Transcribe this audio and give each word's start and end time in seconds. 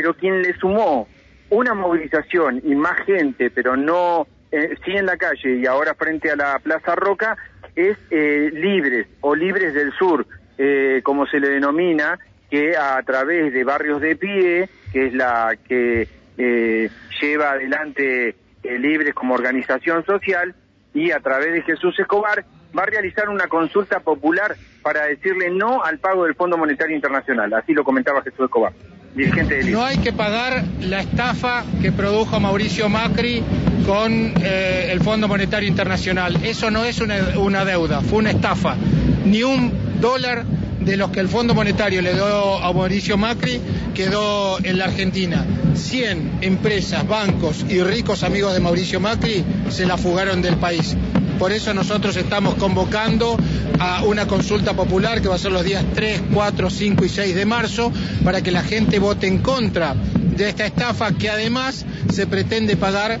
pero 0.00 0.14
quien 0.14 0.40
le 0.40 0.54
sumó 0.54 1.06
una 1.50 1.74
movilización 1.74 2.62
y 2.64 2.74
más 2.74 3.04
gente, 3.04 3.50
pero 3.50 3.76
no 3.76 4.26
eh, 4.50 4.74
sí 4.82 4.92
en 4.92 5.04
la 5.04 5.18
calle 5.18 5.56
y 5.56 5.66
ahora 5.66 5.92
frente 5.92 6.30
a 6.30 6.36
la 6.36 6.58
Plaza 6.58 6.94
Roca, 6.94 7.36
es 7.76 7.98
eh, 8.10 8.48
Libres 8.50 9.08
o 9.20 9.34
Libres 9.34 9.74
del 9.74 9.92
Sur, 9.92 10.26
eh, 10.56 11.02
como 11.04 11.26
se 11.26 11.38
le 11.38 11.50
denomina, 11.50 12.18
que 12.50 12.78
a 12.78 13.02
través 13.02 13.52
de 13.52 13.62
Barrios 13.62 14.00
de 14.00 14.16
Pie, 14.16 14.70
que 14.90 15.08
es 15.08 15.12
la 15.12 15.54
que 15.68 16.08
eh, 16.38 16.88
lleva 17.20 17.50
adelante 17.50 18.36
eh, 18.62 18.78
Libres 18.78 19.12
como 19.12 19.34
organización 19.34 20.02
social, 20.06 20.54
y 20.94 21.10
a 21.10 21.20
través 21.20 21.52
de 21.52 21.60
Jesús 21.60 21.94
Escobar, 21.98 22.42
va 22.76 22.84
a 22.84 22.86
realizar 22.86 23.28
una 23.28 23.48
consulta 23.48 24.00
popular 24.00 24.56
para 24.80 25.04
decirle 25.04 25.50
no 25.50 25.84
al 25.84 25.98
pago 25.98 26.24
del 26.24 26.34
Fondo 26.34 26.56
Monetario 26.56 26.96
Internacional. 26.96 27.52
Así 27.52 27.74
lo 27.74 27.84
comentaba 27.84 28.22
Jesús 28.22 28.46
Escobar, 28.46 28.72
dirigente. 29.14 29.64
No 29.64 29.84
hay 29.84 29.98
que 29.98 30.12
pagar 30.12 30.64
la 30.80 31.00
estafa 31.00 31.64
que 31.80 31.92
produjo 31.92 32.38
Mauricio 32.40 32.88
Macri 32.88 33.42
con 33.86 34.34
eh, 34.42 34.88
el 34.92 35.00
Fondo 35.00 35.28
Monetario 35.28 35.68
Internacional. 35.68 36.38
Eso 36.44 36.70
no 36.70 36.84
es 36.84 37.00
una, 37.00 37.38
una 37.38 37.64
deuda, 37.64 38.00
fue 38.00 38.18
una 38.18 38.30
estafa. 38.30 38.76
Ni 39.24 39.42
un 39.42 39.72
dólar 40.00 40.44
de 40.80 40.96
los 40.96 41.10
que 41.10 41.20
el 41.20 41.28
Fondo 41.28 41.54
Monetario 41.54 42.00
le 42.02 42.14
dio 42.14 42.58
a 42.58 42.72
Mauricio 42.72 43.16
Macri 43.16 43.60
quedó 43.94 44.58
en 44.64 44.78
la 44.78 44.86
Argentina. 44.86 45.44
100 45.74 46.38
empresas, 46.40 47.06
bancos 47.06 47.64
y 47.68 47.82
ricos 47.82 48.22
amigos 48.22 48.54
de 48.54 48.60
Mauricio 48.60 49.00
Macri 49.00 49.44
se 49.68 49.86
la 49.86 49.96
fugaron 49.96 50.42
del 50.42 50.56
país. 50.56 50.96
Por 51.40 51.52
eso 51.52 51.72
nosotros 51.72 52.18
estamos 52.18 52.56
convocando 52.56 53.34
a 53.78 54.04
una 54.04 54.26
consulta 54.26 54.74
popular 54.74 55.22
que 55.22 55.28
va 55.28 55.36
a 55.36 55.38
ser 55.38 55.52
los 55.52 55.64
días 55.64 55.82
3, 55.94 56.24
4, 56.34 56.68
5 56.68 57.02
y 57.06 57.08
6 57.08 57.34
de 57.34 57.46
marzo 57.46 57.90
para 58.22 58.42
que 58.42 58.50
la 58.50 58.62
gente 58.62 58.98
vote 58.98 59.26
en 59.26 59.38
contra 59.38 59.94
de 59.94 60.50
esta 60.50 60.66
estafa 60.66 61.12
que 61.12 61.30
además 61.30 61.86
se 62.12 62.26
pretende 62.26 62.76
pagar 62.76 63.18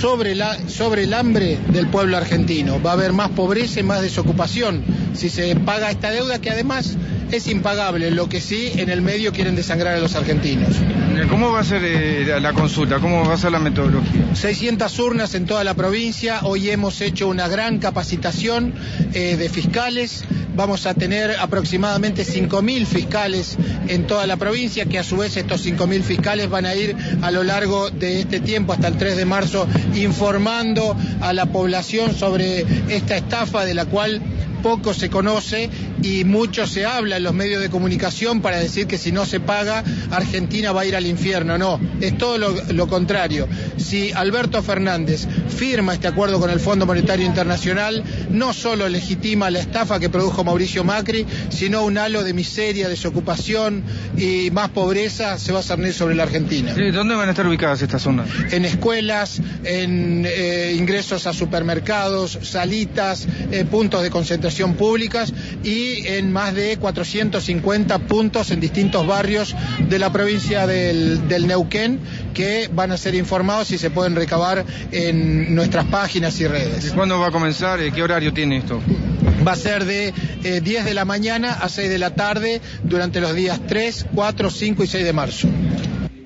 sobre, 0.00 0.34
sobre 0.68 1.04
el 1.04 1.12
hambre 1.12 1.58
del 1.68 1.88
pueblo 1.88 2.16
argentino. 2.16 2.80
Va 2.82 2.92
a 2.92 2.94
haber 2.94 3.12
más 3.12 3.28
pobreza 3.32 3.80
y 3.80 3.82
más 3.82 4.00
desocupación 4.00 4.82
si 5.12 5.28
se 5.28 5.56
paga 5.56 5.90
esta 5.90 6.10
deuda 6.10 6.38
que 6.38 6.50
además 6.50 6.96
es 7.32 7.46
impagable, 7.48 8.10
lo 8.10 8.28
que 8.28 8.40
sí 8.40 8.72
en 8.76 8.88
el 8.88 9.02
medio 9.02 9.32
quieren 9.32 9.56
desangrar 9.56 9.96
a 9.96 10.00
los 10.00 10.14
argentinos. 10.14 10.76
¿Cómo 11.28 11.50
va 11.50 11.60
a 11.60 11.64
ser 11.64 11.82
eh, 11.84 12.40
la 12.40 12.52
consulta? 12.52 12.98
¿Cómo 12.98 13.26
va 13.26 13.34
a 13.34 13.38
ser 13.38 13.52
la 13.52 13.58
metodología? 13.58 14.34
600 14.34 14.98
urnas 14.98 15.34
en 15.34 15.46
toda 15.46 15.64
la 15.64 15.74
provincia, 15.74 16.40
hoy 16.42 16.70
hemos 16.70 17.00
hecho 17.00 17.28
una 17.28 17.48
gran 17.48 17.78
capacitación 17.78 18.74
eh, 19.14 19.36
de 19.36 19.48
fiscales, 19.48 20.24
vamos 20.54 20.86
a 20.86 20.94
tener 20.94 21.32
aproximadamente 21.38 22.24
5.000 22.24 22.86
fiscales 22.86 23.56
en 23.88 24.06
toda 24.06 24.26
la 24.26 24.36
provincia, 24.36 24.84
que 24.86 24.98
a 24.98 25.04
su 25.04 25.16
vez 25.16 25.36
estos 25.36 25.64
5.000 25.64 26.02
fiscales 26.02 26.48
van 26.48 26.66
a 26.66 26.74
ir 26.74 26.96
a 27.22 27.30
lo 27.30 27.42
largo 27.42 27.90
de 27.90 28.20
este 28.20 28.40
tiempo, 28.40 28.72
hasta 28.72 28.88
el 28.88 28.96
3 28.96 29.16
de 29.16 29.24
marzo, 29.24 29.66
informando 29.94 30.96
a 31.20 31.32
la 31.32 31.46
población 31.46 32.14
sobre 32.14 32.64
esta 32.88 33.16
estafa 33.16 33.64
de 33.64 33.74
la 33.74 33.84
cual 33.86 34.22
poco 34.66 34.92
se 34.94 35.08
conoce 35.08 35.70
y 36.02 36.24
mucho 36.24 36.66
se 36.66 36.84
habla 36.84 37.18
en 37.18 37.22
los 37.22 37.32
medios 37.32 37.62
de 37.62 37.70
comunicación 37.70 38.40
para 38.40 38.56
decir 38.56 38.88
que 38.88 38.98
si 38.98 39.12
no 39.12 39.24
se 39.24 39.38
paga, 39.38 39.84
Argentina 40.10 40.72
va 40.72 40.80
a 40.80 40.86
ir 40.86 40.96
al 40.96 41.06
infierno. 41.06 41.56
No, 41.56 41.78
es 42.00 42.18
todo 42.18 42.36
lo, 42.36 42.52
lo 42.72 42.88
contrario. 42.88 43.46
Si 43.76 44.10
Alberto 44.10 44.64
Fernández 44.64 45.28
firma 45.56 45.94
este 45.94 46.08
acuerdo 46.08 46.40
con 46.40 46.50
el 46.50 46.58
Fondo 46.58 46.84
Monetario 46.84 47.24
Internacional, 47.24 48.02
no 48.30 48.52
solo 48.52 48.88
legitima 48.88 49.50
la 49.50 49.60
estafa 49.60 50.00
que 50.00 50.10
produjo 50.10 50.42
Mauricio 50.42 50.82
Macri, 50.82 51.24
sino 51.48 51.84
un 51.84 51.96
halo 51.96 52.24
de 52.24 52.32
miseria, 52.32 52.88
desocupación 52.88 53.84
y 54.16 54.50
más 54.50 54.70
pobreza 54.70 55.38
se 55.38 55.52
va 55.52 55.60
a 55.60 55.62
cernir 55.62 55.94
sobre 55.94 56.16
la 56.16 56.24
Argentina. 56.24 56.74
¿Dónde 56.92 57.14
van 57.14 57.28
a 57.28 57.30
estar 57.30 57.46
ubicadas 57.46 57.82
estas 57.82 58.02
zonas? 58.02 58.28
En 58.50 58.64
escuelas, 58.64 59.40
en 59.62 60.24
eh, 60.26 60.74
ingresos 60.76 61.28
a 61.28 61.32
supermercados, 61.32 62.36
salitas, 62.42 63.28
eh, 63.50 63.64
puntos 63.64 64.02
de 64.02 64.10
concentración 64.10 64.74
públicas 64.74 65.32
y 65.62 66.06
en 66.06 66.32
más 66.32 66.54
de 66.54 66.76
450 66.76 67.98
puntos 68.00 68.50
en 68.50 68.60
distintos 68.60 69.06
barrios 69.06 69.54
de 69.88 69.98
la 69.98 70.12
provincia 70.12 70.66
del, 70.66 71.28
del 71.28 71.46
Neuquén 71.46 72.00
que 72.34 72.68
van 72.72 72.92
a 72.92 72.96
ser 72.96 73.14
informados 73.14 73.70
y 73.70 73.78
se 73.78 73.90
pueden 73.90 74.14
recabar 74.14 74.64
en 74.92 75.54
nuestras 75.54 75.86
páginas 75.86 76.38
y 76.40 76.46
redes. 76.46 76.86
¿Y 76.86 76.90
¿Cuándo 76.90 77.18
va 77.18 77.28
a 77.28 77.30
comenzar? 77.30 77.80
Eh, 77.80 77.92
¿Qué 77.92 78.02
horario 78.02 78.32
tiene 78.32 78.58
esto? 78.58 78.80
Va 79.46 79.52
a 79.52 79.56
ser 79.56 79.84
de 79.84 80.12
eh, 80.44 80.60
10 80.60 80.84
de 80.84 80.94
la 80.94 81.04
mañana 81.04 81.52
a 81.52 81.68
6 81.68 81.88
de 81.88 81.98
la 81.98 82.14
tarde 82.14 82.60
durante 82.82 83.20
los 83.20 83.34
días 83.34 83.60
3, 83.66 84.06
4, 84.14 84.50
5 84.50 84.84
y 84.84 84.86
6 84.86 85.04
de 85.04 85.12
marzo. 85.12 85.48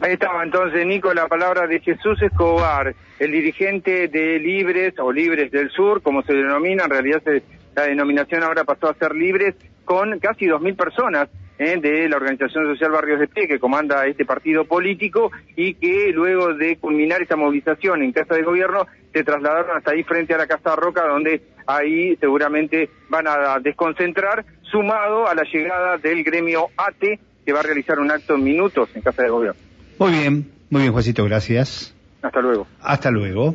Ahí 0.03 0.15
estaba 0.15 0.43
entonces, 0.43 0.87
Nico, 0.87 1.13
la 1.13 1.29
palabra 1.29 1.67
de 1.67 1.79
Jesús 1.81 2.23
Escobar, 2.23 2.95
el 3.19 3.33
dirigente 3.33 4.09
de 4.09 4.39
Libres 4.39 4.95
o 4.99 5.13
Libres 5.13 5.51
del 5.51 5.71
Sur, 5.71 6.01
como 6.01 6.23
se 6.23 6.33
denomina, 6.33 6.85
en 6.85 6.91
realidad 6.91 7.23
se, 7.23 7.43
la 7.77 7.83
denominación 7.83 8.43
ahora 8.43 8.65
pasó 8.65 8.89
a 8.89 8.95
ser 8.95 9.15
Libres, 9.15 9.57
con 9.85 10.19
casi 10.19 10.47
2.000 10.47 10.75
personas 10.75 11.29
eh, 11.59 11.77
de 11.79 12.09
la 12.09 12.17
Organización 12.17 12.65
Social 12.65 12.93
Barrios 12.93 13.21
de 13.21 13.29
Pie, 13.29 13.47
que 13.47 13.59
comanda 13.59 14.07
este 14.07 14.25
partido 14.25 14.65
político, 14.65 15.33
y 15.55 15.75
que 15.75 16.13
luego 16.15 16.55
de 16.55 16.79
culminar 16.79 17.21
esa 17.21 17.37
movilización 17.37 18.03
en 18.03 18.13
Casa 18.13 18.35
de 18.35 18.43
Gobierno, 18.43 18.87
se 19.13 19.23
trasladaron 19.23 19.77
hasta 19.77 19.91
ahí 19.91 20.03
frente 20.03 20.33
a 20.33 20.39
la 20.39 20.47
Casa 20.47 20.77
Roca, 20.77 21.07
donde 21.07 21.43
ahí 21.67 22.17
seguramente 22.17 22.89
van 23.11 23.27
a 23.29 23.59
desconcentrar, 23.61 24.47
sumado 24.63 25.29
a 25.29 25.35
la 25.35 25.43
llegada 25.43 25.99
del 25.99 26.25
gremio 26.25 26.69
ATE, 26.79 27.21
que 27.45 27.53
va 27.53 27.61
a 27.61 27.65
realizar 27.65 27.99
un 27.99 28.11
acto 28.11 28.37
en 28.37 28.45
minutos 28.45 28.89
en 28.97 29.03
Casa 29.03 29.25
de 29.25 29.29
Gobierno. 29.29 29.70
Muy 30.01 30.13
bien, 30.13 30.51
muy 30.71 30.81
bien, 30.81 30.93
Juancito, 30.95 31.23
gracias. 31.25 31.95
Hasta 32.23 32.41
luego. 32.41 32.67
Hasta 32.81 33.11
luego. 33.11 33.55